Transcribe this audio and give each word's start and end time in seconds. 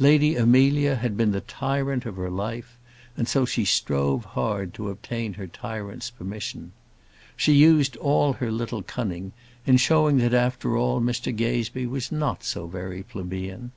Lady 0.00 0.34
Amelia 0.34 0.96
had 0.96 1.16
been 1.16 1.30
the 1.30 1.40
tyrant 1.42 2.06
of 2.06 2.16
her 2.16 2.28
life, 2.28 2.76
and 3.16 3.28
so 3.28 3.44
she 3.46 3.64
strove 3.64 4.24
hard 4.24 4.74
to 4.74 4.90
obtain 4.90 5.34
her 5.34 5.46
tyrant's 5.46 6.10
permission. 6.10 6.72
She 7.36 7.52
used 7.52 7.96
all 7.98 8.32
her 8.32 8.50
little 8.50 8.82
cunning 8.82 9.30
in 9.64 9.76
showing 9.76 10.18
that, 10.18 10.34
after 10.34 10.76
all, 10.76 11.00
Mr 11.00 11.32
Gazebee 11.32 11.86
was 11.86 12.10
not 12.10 12.42
so 12.42 12.66
very 12.66 13.04
plebeian. 13.04 13.70